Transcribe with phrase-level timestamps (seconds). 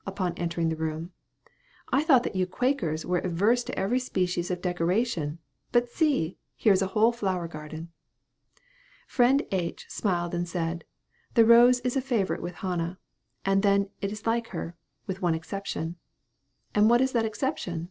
[0.07, 1.11] upon entering the room;
[1.93, 5.37] "I thought that you Quakers were averse to every species of decoration;
[5.71, 6.39] but see!
[6.55, 7.89] here is a whole flower garden!"
[9.05, 9.85] Friend H.
[9.89, 10.85] smiled and said,
[11.35, 12.97] "the rose is a favorite with Hannah;
[13.45, 14.75] and then it is like her,
[15.05, 15.97] with one exception."
[16.73, 17.79] "And what is that exception?"